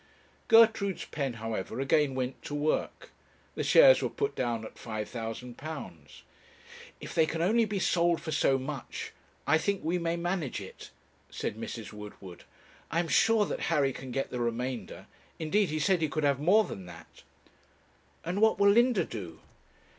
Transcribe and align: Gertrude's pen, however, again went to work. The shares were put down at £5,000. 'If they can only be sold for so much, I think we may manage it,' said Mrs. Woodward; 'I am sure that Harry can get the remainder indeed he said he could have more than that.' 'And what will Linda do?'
Gertrude's 0.47 1.05
pen, 1.05 1.33
however, 1.33 1.79
again 1.79 2.15
went 2.15 2.41
to 2.45 2.55
work. 2.55 3.11
The 3.53 3.63
shares 3.63 4.01
were 4.01 4.09
put 4.09 4.35
down 4.35 4.65
at 4.65 4.73
£5,000. 4.73 6.21
'If 6.99 7.13
they 7.13 7.27
can 7.27 7.43
only 7.43 7.65
be 7.65 7.77
sold 7.77 8.19
for 8.19 8.31
so 8.31 8.57
much, 8.57 9.13
I 9.45 9.59
think 9.59 9.83
we 9.83 9.99
may 9.99 10.15
manage 10.17 10.59
it,' 10.59 10.89
said 11.29 11.55
Mrs. 11.55 11.93
Woodward; 11.93 12.45
'I 12.89 12.99
am 13.01 13.07
sure 13.09 13.45
that 13.45 13.59
Harry 13.69 13.93
can 13.93 14.09
get 14.09 14.31
the 14.31 14.39
remainder 14.39 15.05
indeed 15.37 15.69
he 15.69 15.77
said 15.77 16.01
he 16.01 16.09
could 16.09 16.23
have 16.23 16.39
more 16.39 16.63
than 16.63 16.87
that.' 16.87 17.21
'And 18.25 18.41
what 18.41 18.57
will 18.57 18.71
Linda 18.71 19.05
do?' 19.05 19.39